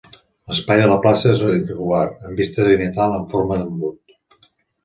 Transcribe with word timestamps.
L'espai 0.51 0.79
de 0.83 0.87
la 0.91 0.95
plaça 1.03 1.27
és 1.33 1.43
irregular 1.49 2.01
amb 2.13 2.41
vista 2.43 2.65
zenital 2.71 3.15
en 3.19 3.29
forma 3.35 3.59
d'embut. 3.63 4.51